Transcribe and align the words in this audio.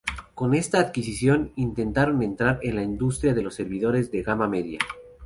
Con 0.33 0.55
esta 0.55 0.79
adquisición 0.79 1.51
intentaron 1.57 2.23
entrar 2.23 2.57
en 2.63 2.75
la 2.77 2.81
industria 2.81 3.35
de 3.35 3.43
los 3.43 3.53
servidores 3.53 4.09
de 4.11 4.23
gama 4.23 4.47
media. 4.47 4.79